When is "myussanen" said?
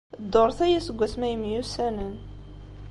1.37-2.15